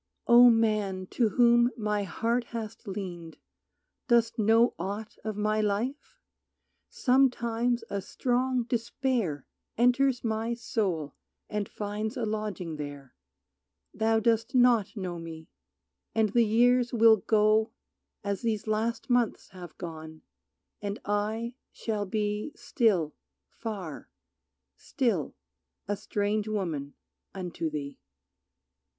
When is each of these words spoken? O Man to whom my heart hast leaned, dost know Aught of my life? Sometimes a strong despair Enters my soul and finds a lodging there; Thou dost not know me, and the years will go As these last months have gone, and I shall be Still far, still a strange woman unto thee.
O 0.25 0.49
Man 0.49 1.05
to 1.11 1.29
whom 1.29 1.69
my 1.77 2.01
heart 2.05 2.45
hast 2.45 2.87
leaned, 2.87 3.37
dost 4.07 4.39
know 4.39 4.73
Aught 4.79 5.19
of 5.23 5.37
my 5.37 5.61
life? 5.61 6.17
Sometimes 6.89 7.83
a 7.87 8.01
strong 8.01 8.63
despair 8.63 9.45
Enters 9.77 10.23
my 10.23 10.55
soul 10.55 11.13
and 11.51 11.69
finds 11.69 12.17
a 12.17 12.25
lodging 12.25 12.77
there; 12.77 13.13
Thou 13.93 14.19
dost 14.19 14.55
not 14.55 14.97
know 14.97 15.19
me, 15.19 15.51
and 16.15 16.29
the 16.29 16.45
years 16.47 16.91
will 16.91 17.17
go 17.17 17.71
As 18.23 18.41
these 18.41 18.65
last 18.65 19.07
months 19.07 19.49
have 19.49 19.77
gone, 19.77 20.23
and 20.81 20.99
I 21.05 21.53
shall 21.71 22.07
be 22.07 22.53
Still 22.55 23.13
far, 23.51 24.09
still 24.75 25.35
a 25.87 25.95
strange 25.95 26.47
woman 26.47 26.95
unto 27.35 27.69
thee. 27.69 27.99